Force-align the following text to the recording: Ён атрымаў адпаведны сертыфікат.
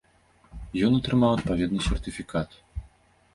Ён 0.87 0.95
атрымаў 0.99 1.31
адпаведны 1.35 1.79
сертыфікат. 1.89 2.59